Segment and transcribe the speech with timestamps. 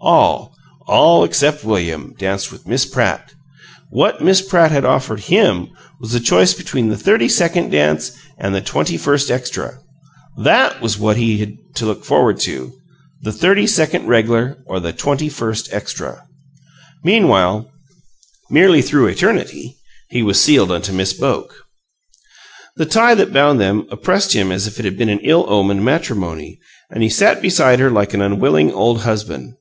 [0.00, 0.56] All,
[0.88, 3.34] all except William, danced with Miss PRATT!
[3.90, 5.68] What Miss Pratt had offered HIM
[6.00, 9.78] was a choice between the thirty second dance and the twenty first extra.
[10.38, 12.72] THAT was what he had to look forward to:
[13.20, 16.26] the thirty second reg'lar or the twenty first extra!
[17.04, 17.70] Meanwhile,
[18.50, 19.76] merely through eternity,
[20.08, 21.54] he was sealed unto Miss Boke.
[22.76, 25.84] The tie that bound them oppressed him as if it had been an ill omened
[25.84, 26.58] matrimony,
[26.90, 29.54] and he sat beside her like an unwilling old husband.